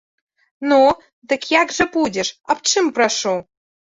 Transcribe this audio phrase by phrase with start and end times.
[0.69, 0.79] Ну,
[1.33, 3.37] ды як жа будзе, аб чым прашу?